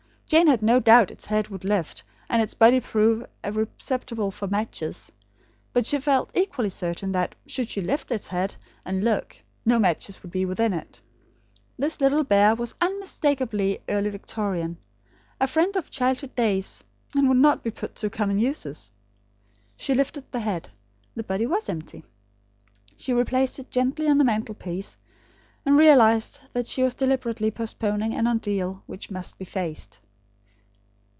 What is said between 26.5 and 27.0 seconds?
that she was